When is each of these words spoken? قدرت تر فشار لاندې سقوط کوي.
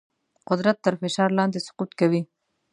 قدرت 0.49 0.77
تر 0.85 0.93
فشار 1.01 1.29
لاندې 1.37 1.59
سقوط 1.67 1.91
کوي. 1.99 2.21